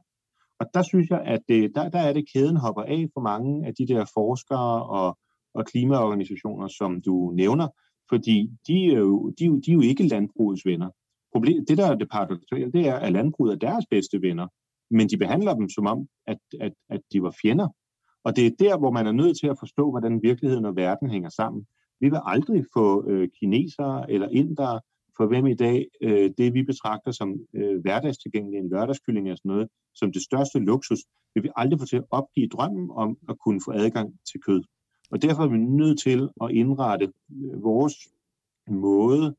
[0.61, 3.67] Og der synes jeg, at det, der, der er det, kæden hopper af for mange
[3.67, 5.19] af de der forskere og,
[5.55, 7.69] og klimaorganisationer, som du nævner,
[8.09, 10.91] fordi de er jo, de, de er jo ikke landbrugets venner.
[11.33, 14.47] Problem, det, der er det paradoxale, det er, at landbruget er deres bedste venner,
[14.91, 17.69] men de behandler dem som om, at, at, at de var fjender.
[18.25, 21.11] Og det er der, hvor man er nødt til at forstå, hvordan virkeligheden og verden
[21.11, 21.67] hænger sammen.
[22.01, 24.81] Vi vil aldrig få øh, kinesere eller indere,
[25.17, 29.51] for hvem i dag øh, det, vi betragter som øh, hverdagstilgængelige, en lørdagskylling og sådan
[29.51, 30.99] noget, som det største luksus,
[31.35, 34.63] vil vi aldrig få til at opgive drømmen om at kunne få adgang til kød.
[35.11, 37.95] Og derfor er vi nødt til at indrette øh, vores
[38.71, 39.35] måde,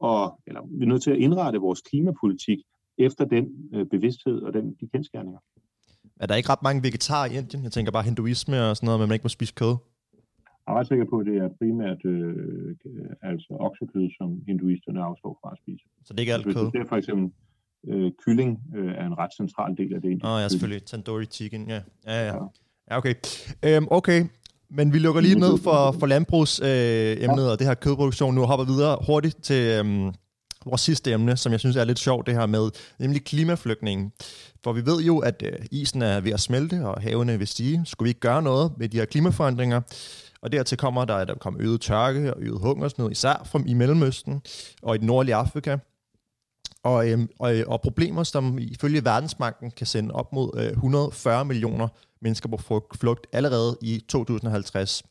[0.00, 2.58] og, eller vi er nødt til at indrette vores klimapolitik
[2.98, 5.38] efter den øh, bevidsthed og den, de kendskærninger.
[6.20, 7.64] Er der ikke ret mange vegetarer i Indien?
[7.64, 9.76] Jeg tænker bare hinduisme og sådan noget, men man ikke må spise kød.
[10.66, 12.76] Jeg er ret sikker på, at det er primært øh,
[13.22, 15.84] altså oksekød, som hinduisterne afstår fra at spise.
[16.04, 16.66] Så det er ikke alt kød?
[16.72, 17.26] Det er for eksempel
[17.88, 20.24] øh, kylling øh, er en ret central del af det.
[20.24, 20.84] Åh, oh, ja, selvfølgelig.
[20.84, 21.80] Tandoori chicken, ja.
[22.06, 22.34] Ja, ja.
[22.90, 23.14] ja okay.
[23.66, 24.24] Øhm, okay,
[24.70, 28.48] men vi lukker lige ned for, for landbrugsemnet øh, og det her kødproduktion nu og
[28.48, 30.12] hopper videre hurtigt til øhm,
[30.66, 34.12] vores sidste emne, som jeg synes er lidt sjovt, det her med, nemlig klimaflygtningen.
[34.64, 37.82] For vi ved jo, at øh, isen er ved at smelte, og havene vil stige.
[37.84, 39.80] Skulle vi ikke gøre noget med de her klimaforandringer?
[40.42, 43.74] Og dertil kommer der, at der kommer øget tørke og øget hungersnød, især fra i
[43.74, 44.42] Mellemøsten
[44.82, 45.76] og i det nordlige Afrika.
[46.82, 51.44] Og, øhm, og, øh, og problemer, som ifølge Verdensbanken kan sende op mod øh, 140
[51.44, 51.88] millioner
[52.22, 55.02] mennesker på flugt allerede i 2050.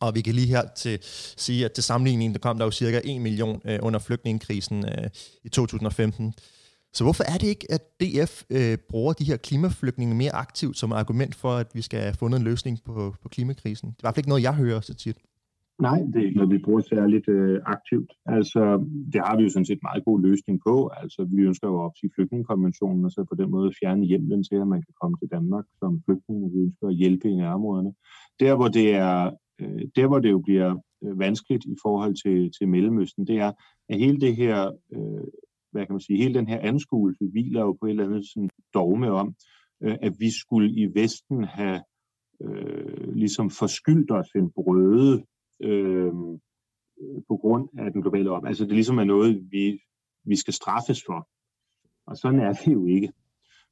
[0.00, 0.98] Og vi kan lige her til
[1.36, 5.10] sige, at til sammenligning, der kom der jo cirka 1 million øh, under flygtningekrisen øh,
[5.44, 6.34] i 2015.
[6.92, 10.92] Så hvorfor er det ikke, at DF øh, bruger de her klimaflygtninge mere aktivt som
[10.92, 13.88] argument for, at vi skal have fundet en løsning på, på klimakrisen?
[13.88, 15.18] Det er i hvert fald ikke noget, jeg hører så tit.
[15.80, 18.12] Nej, det er ikke noget, vi bruger særligt øh, aktivt.
[18.26, 18.62] Altså,
[19.12, 20.90] det har vi jo sådan set meget god løsning på.
[21.02, 24.56] Altså, vi ønsker jo at opsige flygtningekonventionen, og så på den måde fjerne hjemlen til,
[24.56, 27.92] at man kan komme til Danmark som flygtning, og vi ønsker at hjælpe i nærområderne.
[28.40, 30.70] Der, hvor det, er, øh, der, hvor det jo bliver
[31.04, 33.52] øh, vanskeligt i forhold til, til Mellemøsten, det er,
[33.88, 34.56] at hele det her,
[34.92, 35.26] øh,
[35.72, 38.50] hvad kan man sige, hele den her anskuelse hviler jo på et eller andet sådan
[38.74, 39.34] dogme om,
[39.82, 41.82] øh, at vi skulle i Vesten have
[42.42, 45.24] øh, ligesom forskyldt os en brøde
[45.62, 46.12] øh,
[47.28, 48.46] på grund af den globale op.
[48.46, 49.80] Altså det ligesom er noget, vi,
[50.24, 51.28] vi skal straffes for.
[52.06, 53.12] Og sådan er det jo ikke.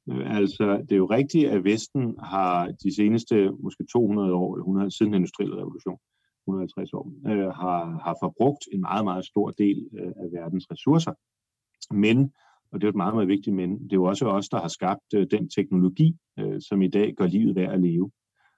[0.07, 4.91] Altså, det er jo rigtigt, at Vesten har de seneste måske 200 år, eller 100
[4.91, 5.99] siden den industrielle revolution,
[6.47, 11.13] 150 år, øh, har, har forbrugt en meget, meget stor del øh, af verdens ressourcer.
[11.91, 12.31] Men,
[12.71, 14.67] og det er et meget, meget vigtigt men, det er jo også os, der har
[14.67, 18.11] skabt øh, den teknologi, øh, som i dag gør livet værd at leve.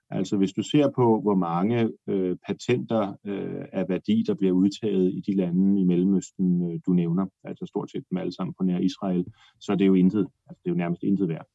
[0.10, 5.14] Altså hvis du ser på, hvor mange øh, patenter øh, af værdi, der bliver udtaget
[5.14, 8.64] i de lande i Mellemøsten, øh, du nævner, altså stort set dem alle sammen på
[8.64, 9.26] nær Israel,
[9.60, 11.46] så er det jo intet, altså det er jo nærmest intet værd.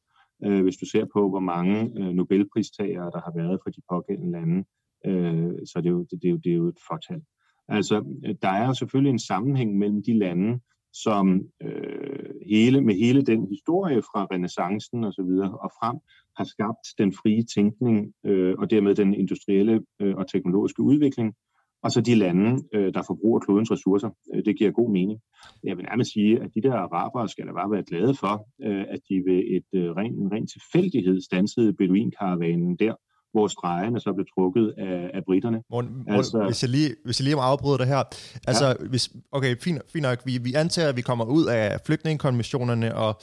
[0.45, 4.31] Øh, hvis du ser på, hvor mange øh, Nobelpristagere, der har været fra de pågældende
[4.31, 4.63] lande,
[5.05, 7.21] øh, så er det, jo, det, det, er jo, det er jo et fortal.
[7.67, 10.59] Altså, øh, der er jo selvfølgelig en sammenhæng mellem de lande,
[11.03, 15.97] som øh, hele, med hele den historie fra renaissancen og så videre og frem
[16.37, 21.33] har skabt den frie tænkning øh, og dermed den industrielle øh, og teknologiske udvikling,
[21.83, 24.09] og så de lande, øh, der forbruger klodens ressourcer.
[24.33, 25.19] Øh, det giver god mening.
[25.63, 28.85] Jeg vil nærmest sige, at de der arabere skal da bare være glade for, øh,
[28.89, 32.95] at de ved et, øh, ren, en ren tilfældighed stansede beduinkaravanen der,
[33.37, 35.59] hvor stregerne så blev trukket af, af britterne.
[35.71, 38.03] Morten, altså, hvis, jeg lige, hvis jeg lige må afbryde det her.
[38.47, 38.73] Altså, ja.
[38.89, 40.19] hvis, okay, fint, fint nok.
[40.25, 43.21] Vi, vi antager, at vi kommer ud af flygtningekonventionerne, og,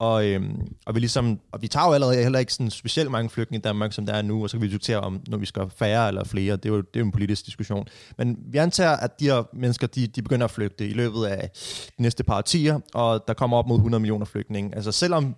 [0.00, 3.30] og, øhm, og, vi ligesom, og vi tager jo allerede heller ikke sådan specielt mange
[3.30, 5.46] flygtninge i Danmark, som der er nu, og så kan vi diskutere om, når vi
[5.46, 6.56] skal færre eller flere.
[6.56, 7.86] Det er jo, det er jo en politisk diskussion.
[8.18, 11.50] Men vi antager, at de her mennesker, de, de begynder at flygte i løbet af
[11.98, 14.74] de næste par årtier, og der kommer op mod 100 millioner flygtninge.
[14.74, 15.34] Altså selvom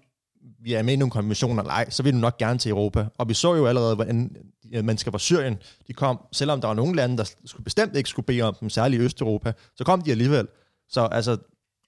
[0.62, 3.07] vi er med i nogle konventioner eller ej, så vil du nok gerne til Europa.
[3.18, 4.37] Og vi så jo allerede, hvordan
[4.74, 5.57] øh, mennesker fra Syrien,
[5.88, 8.68] de kom, selvom der var nogle lande, der skulle bestemt ikke skulle bede om dem,
[8.68, 10.46] særligt i Østeuropa, så kom de alligevel.
[10.88, 11.37] Så altså,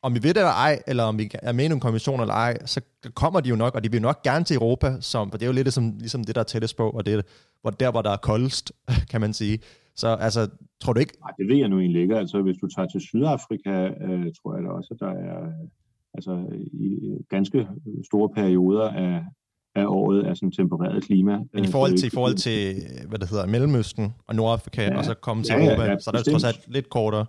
[0.02, 2.34] om vi ved det eller ej, eller om vi er med i nogle konventioner eller
[2.34, 2.80] ej, så
[3.14, 5.48] kommer de jo nok, og de vil nok gerne til Europa, som, for det er
[5.48, 7.26] jo lidt ligesom, ligesom det, der er tættest på, og det
[7.60, 8.72] hvor der, hvor der er koldest,
[9.10, 9.58] kan man sige.
[9.96, 10.48] Så altså,
[10.80, 11.14] tror du ikke?
[11.20, 12.16] Nej, det ved jeg nu egentlig ikke.
[12.16, 13.70] Altså, hvis du tager til Sydafrika,
[14.06, 15.38] øh, tror jeg da også, at der er
[16.14, 17.68] altså i ganske
[18.04, 19.24] store perioder af,
[19.74, 21.40] af året er sådan tempereret klima.
[21.52, 22.74] Men i forhold til, i forhold til
[23.08, 25.98] hvad det hedder, Mellemøsten og Nordafrika, ja, og så komme til ja, Europa, ja, ja,
[25.98, 27.26] så er det trods alt lidt kortere.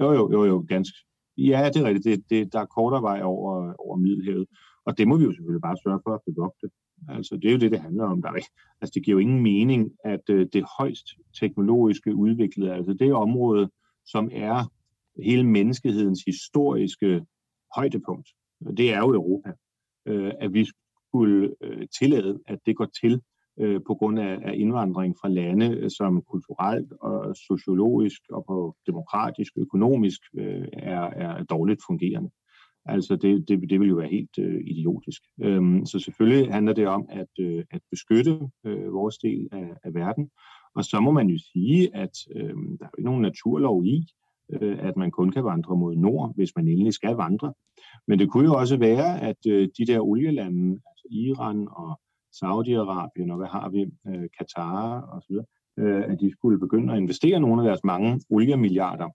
[0.00, 0.98] Jo, jo, jo, jo, ganske.
[1.38, 2.04] Ja, det er rigtigt.
[2.04, 4.46] Det, det, der er kortere vej over, over Middelhavet.
[4.86, 6.66] Og det må vi jo selvfølgelig bare sørge for at bevogte.
[7.08, 8.22] Altså, det er jo det, det handler om.
[8.22, 8.32] Der er,
[8.80, 11.06] altså, det giver jo ingen mening, at øh, det højst
[11.40, 13.70] teknologiske udviklede, altså det område,
[14.06, 14.72] som er
[15.22, 17.22] hele menneskehedens historiske
[17.76, 18.28] højdepunkt,
[18.76, 19.52] det er jo Europa.
[20.06, 20.66] Øh, at vi
[21.08, 23.20] skulle øh, tillade, at det går til
[23.60, 28.76] øh, på grund af, af indvandring fra lande, øh, som kulturelt og sociologisk og på
[28.86, 32.30] demokratisk, økonomisk øh, er, er dårligt fungerende.
[32.84, 35.22] Altså det, det, det vil jo være helt øh, idiotisk.
[35.42, 39.94] Øhm, så selvfølgelig handler det om at, øh, at beskytte øh, vores del af, af
[39.94, 40.30] verden.
[40.74, 44.06] Og så må man jo sige, at øh, der er jo ikke nogen naturlov i,
[44.60, 47.52] øh, at man kun kan vandre mod nord, hvis man endelig skal vandre.
[48.08, 52.00] Men det kunne jo også være, at øh, de der olielande, altså Iran og
[52.34, 55.46] Saudi-Arabien og hvad har vi, øh, Katar og så videre,
[55.78, 59.08] øh, at de skulle begynde at investere nogle af deres mange oliemilliarder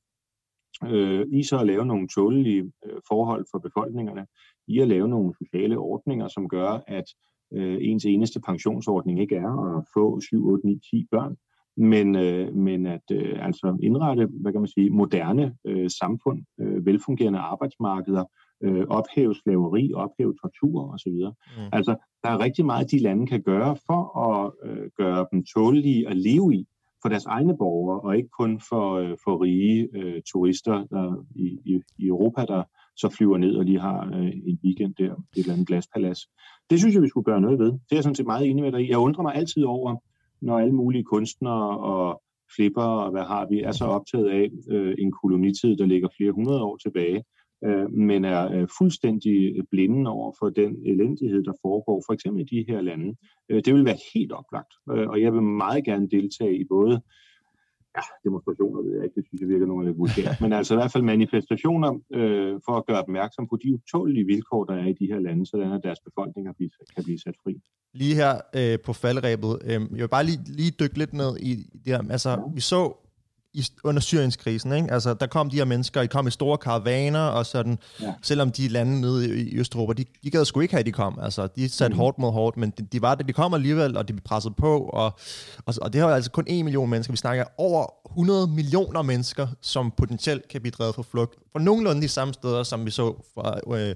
[0.83, 4.27] øh, i så at lave nogle tålige øh, forhold for befolkningerne,
[4.67, 7.05] i at lave nogle sociale ordninger, som gør, at
[7.53, 11.37] øh, ens eneste pensionsordning ikke er at få 7, 8, 9, 10 børn,
[11.77, 16.85] men, øh, men at øh, altså indrette, hvad kan man sige, moderne øh, samfund, øh,
[16.85, 18.23] velfungerende arbejdsmarkeder,
[18.63, 21.11] øh, ophæve slaveri, ophæve tortur osv.
[21.11, 21.69] Mm.
[21.71, 26.09] Altså, der er rigtig meget, de lande kan gøre for at øh, gøre dem tålige
[26.09, 26.67] at leve i
[27.01, 31.59] for deres egne borgere, og ikke kun for, øh, for rige øh, turister der i,
[31.65, 32.63] i, i Europa, der
[32.95, 36.19] så flyver ned og lige har øh, en weekend der i et eller andet glaspalads.
[36.69, 37.71] Det synes jeg, vi skulle gøre noget ved.
[37.71, 38.89] Det er jeg sådan set meget enig med dig i.
[38.89, 39.95] Jeg undrer mig altid over,
[40.41, 42.21] når alle mulige kunstnere og
[42.55, 46.31] flipper og hvad har vi, er så optaget af øh, en kolonitid, der ligger flere
[46.31, 47.23] hundrede år tilbage,
[47.65, 52.55] øh, men er øh, fuldstændig blinde over for den elendighed, der foregår, for eksempel i
[52.55, 53.15] de her lande.
[53.49, 57.01] Øh, det vil være helt oplagt, øh, og jeg vil meget gerne deltage i både
[57.97, 60.77] ja, demonstrationer, ved jeg ikke, det synes jeg virker nogle lidt vulgært, men altså i
[60.79, 64.95] hvert fald manifestationer øh, for at gøre opmærksom på de utålige vilkår, der er i
[65.01, 66.51] de her lande, så at deres befolkninger
[66.95, 67.53] kan blive sat fri.
[67.93, 71.51] Lige her øh, på faldrebet, øh, jeg vil bare lige, lige dykke lidt ned i
[71.83, 72.03] det her.
[72.15, 72.37] Altså, ja.
[72.53, 72.81] vi så
[73.57, 74.71] i, under Syrienskrisen.
[74.71, 74.93] Ikke?
[74.93, 78.13] Altså, der kom de her mennesker, de kom i store karavaner, og sådan, ja.
[78.21, 81.19] selvom de lande nede i, Østeuropa, de, de gad sgu ikke have, at de kom.
[81.21, 81.99] Altså, de satte mm.
[81.99, 84.55] hårdt mod hårdt, men de, de var det, de kom alligevel, og de blev presset
[84.55, 85.19] på, og,
[85.65, 87.13] og, og det har altså kun en million mennesker.
[87.13, 91.35] Vi snakker over 100 millioner mennesker, som potentielt kan blive drevet for flugt.
[91.51, 93.95] For nogenlunde de samme steder, som vi så fra, øh,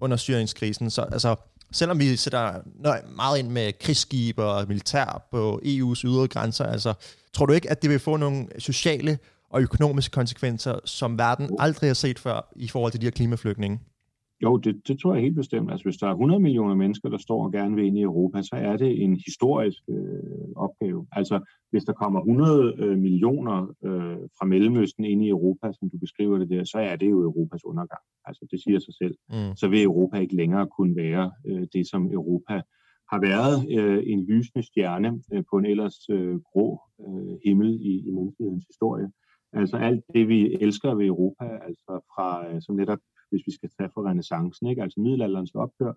[0.00, 0.90] under Syrienskrisen.
[0.90, 1.36] Så altså,
[1.72, 2.60] selvom vi sætter
[3.16, 6.94] meget ind med krigsskib og militær på EU's ydre grænser, altså,
[7.32, 9.18] tror du ikke, at det vil få nogle sociale
[9.50, 13.80] og økonomiske konsekvenser, som verden aldrig har set før i forhold til de her klimaflygtninge?
[14.42, 15.70] Jo, det, det tror jeg helt bestemt.
[15.70, 18.42] Altså, hvis der er 100 millioner mennesker, der står og gerne vil ind i Europa,
[18.42, 21.06] så er det en historisk øh, opgave.
[21.12, 25.98] Altså, hvis der kommer 100 øh, millioner øh, fra Mellemøsten ind i Europa, som du
[25.98, 28.02] beskriver det der, så er det jo Europas undergang.
[28.24, 29.14] Altså, det siger sig selv.
[29.28, 29.56] Mm.
[29.56, 32.62] Så vil Europa ikke længere kunne være øh, det, som Europa
[33.12, 38.08] har været øh, en lysende stjerne øh, på en ellers øh, grå øh, himmel i,
[38.08, 39.08] i menneskehedens historie.
[39.52, 42.98] Altså alt det, vi elsker ved Europa, altså fra, øh, som netop
[43.30, 44.82] hvis vi skal tage for renaissancen, ikke?
[44.82, 45.92] altså middelalderens ophør,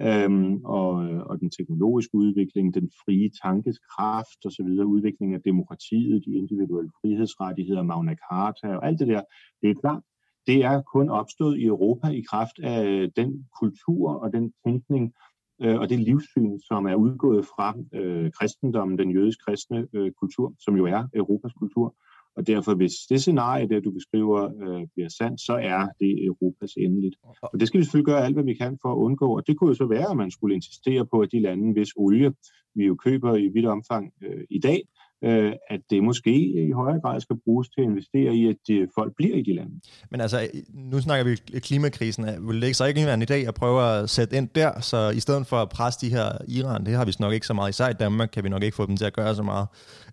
[0.00, 6.24] øhm, og, øh, og den teknologiske udvikling, den frie tankes kraft osv., udviklingen af demokratiet,
[6.26, 9.22] de individuelle frihedsrettigheder, Magna Carta og alt det der,
[9.62, 10.02] det er klart,
[10.46, 15.14] det er kun opstået i Europa i kraft af øh, den kultur og den tænkning
[15.62, 20.54] øh, og det livssyn, som er udgået fra øh, kristendommen, den jødisk kristne øh, kultur,
[20.58, 21.94] som jo er Europas kultur,
[22.36, 26.72] og derfor, hvis det scenarie, der du beskriver, øh, bliver sandt, så er det Europas
[26.76, 27.16] endeligt.
[27.42, 29.36] Og det skal vi selvfølgelig gøre alt, hvad vi kan for at undgå.
[29.36, 31.88] Og det kunne jo så være, at man skulle insistere på, at de lande, hvis
[31.96, 32.32] olie
[32.74, 34.82] vi jo køber i vidt omfang øh, i dag,
[35.24, 36.34] øh, at det måske
[36.68, 39.54] i højere grad skal bruges til at investere i, at de, folk bliver i de
[39.54, 39.80] lande.
[40.10, 42.24] Men altså, nu snakker vi klimakrisen.
[42.48, 45.10] Vil det ikke så ikke være en idé at prøve at sætte ind der, så
[45.10, 47.70] i stedet for at presse de her Iran, det har vi nok ikke så meget,
[47.70, 49.66] især i Danmark kan vi nok ikke få dem til at gøre så meget.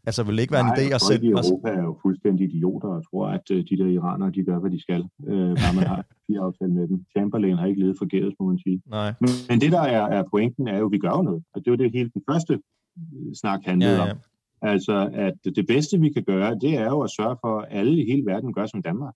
[0.06, 1.30] Altså, vil det ikke være Nej, en idé at sætte...
[1.30, 4.60] Nej, Europa er jo fuldstændig idioter, og tror, at øh, de der iranere, de gør,
[4.60, 7.06] hvad de skal, øh, bare man har fire aftale med dem.
[7.14, 8.82] Chamberlain har ikke levet forgæves, må man sige.
[8.98, 9.14] Nej.
[9.22, 11.44] Men, men det, der er, er pointen, er jo, at vi gør noget.
[11.54, 14.12] Og det er jo det hele den første øh, snak handlede ja, ja.
[14.12, 14.18] om.
[14.62, 18.04] Altså, at det bedste, vi kan gøre, det er jo at sørge for, at alle
[18.04, 19.14] i hele verden gør som Danmark.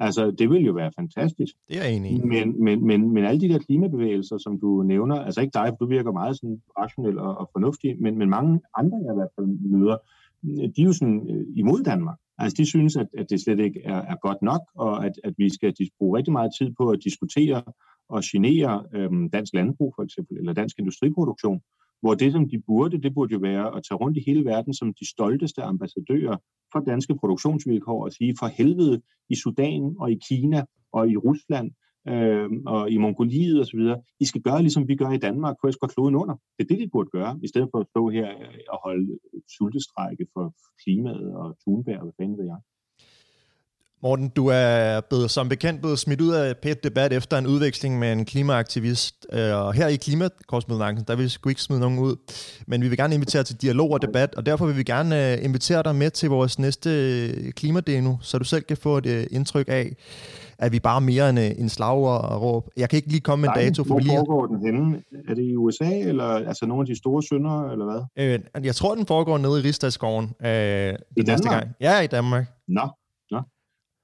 [0.00, 1.54] Altså, det vil jo være fantastisk.
[1.68, 2.20] Det er jeg enig i.
[2.20, 5.84] Men, men, men, men alle de der klimabevægelser, som du nævner, altså ikke dig, for
[5.84, 9.34] du virker meget sådan rationel og, og fornuftig, men, men mange andre, jeg i hvert
[9.38, 9.96] fald møder,
[10.76, 12.18] de er jo sådan øh, imod Danmark.
[12.38, 15.34] Altså, de synes, at, at det slet ikke er, er godt nok, og at, at
[15.38, 17.62] vi skal bruge rigtig meget tid på at diskutere
[18.16, 21.60] at genere øh, dansk landbrug for eksempel, eller dansk industriproduktion,
[22.00, 24.74] hvor det, som de burde, det burde jo være at tage rundt i hele verden
[24.74, 26.36] som de stolteste ambassadører
[26.72, 31.70] for danske produktionsvilkår og sige, for helvede i Sudan og i Kina og i Rusland
[32.08, 33.80] øh, og i Mongoliet osv.,
[34.20, 36.34] I skal gøre, ligesom vi gør i Danmark, for jeg skal kloden under.
[36.34, 38.28] Det er det, de burde gøre, i stedet for at stå her
[38.68, 39.18] og holde
[39.56, 42.60] sultestrække for klimaet og Thunberg, hvad fanden ved jeg.
[44.02, 47.98] Morten, du er blevet, som bekendt blevet smidt ud af pæt debat efter en udveksling
[47.98, 49.26] med en klimaaktivist.
[49.32, 52.16] Øh, og her i Klimakorsmødnakken, der vil vi sgu ikke smide nogen ud.
[52.66, 55.44] Men vi vil gerne invitere til dialog og debat, og derfor vil vi gerne øh,
[55.44, 59.66] invitere dig med til vores næste øh, klimadeno, så du selv kan få et indtryk
[59.68, 59.96] af,
[60.58, 62.68] at vi bare mere end en slag og råb.
[62.76, 63.84] Jeg kan ikke lige komme med en dato.
[63.84, 64.16] For hvor lige...
[64.16, 65.02] foregår den henne?
[65.28, 68.32] Er det i USA, eller altså nogle af de store sønder, eller hvad?
[68.56, 70.24] Øh, jeg tror, den foregår nede i Rigsdagsskoven.
[70.24, 70.94] Øh, I Danmark?
[71.16, 71.68] Næste gang.
[71.80, 72.46] Ja, i Danmark.
[72.68, 72.88] Nå,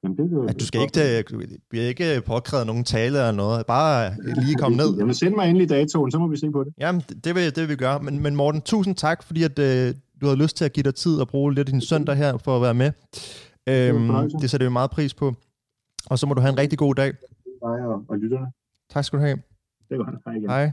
[0.07, 3.67] Jamen, det vil, at du skal ikke, du bliver ikke påkrævet nogen tale eller noget.
[3.67, 4.97] Bare lige komme ned.
[4.99, 6.73] Jamen, send mig endelig datoen, så må vi se på det.
[6.79, 8.03] Jamen, det vil, det vil vi gøre.
[8.03, 10.95] Men, men Morten, tusind tak, fordi at, øh, du havde lyst til at give dig
[10.95, 12.93] tid og bruge lidt af din søndag her for at være med.
[13.69, 15.35] Øhm, det sætter vi meget pris på.
[16.07, 17.13] Og så må du have en rigtig god dag.
[17.63, 18.47] Hej og, og lytterne.
[18.91, 19.37] Tak skal du have.
[19.89, 20.17] Det var godt.
[20.25, 20.51] Hej igen.
[20.51, 20.71] Hej.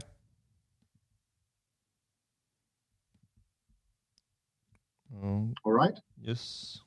[5.66, 5.98] All right.
[6.28, 6.83] Yes.